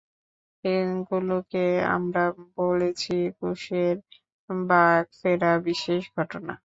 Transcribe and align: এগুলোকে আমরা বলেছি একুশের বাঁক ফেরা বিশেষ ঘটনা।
এগুলোকে 0.63 1.65
আমরা 1.95 2.23
বলেছি 2.57 3.11
একুশের 3.29 3.95
বাঁক 4.65 5.05
ফেরা 5.19 5.51
বিশেষ 5.67 6.01
ঘটনা। 6.17 6.53